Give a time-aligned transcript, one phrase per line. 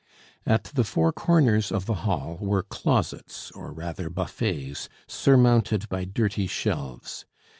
[0.47, 6.47] At the four corners of the hall were closets, or rather buffets, surmounted by dirty
[6.47, 7.27] shelves.